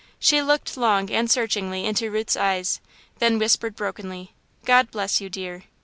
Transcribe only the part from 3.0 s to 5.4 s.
then whispered brokenly, "God bless you,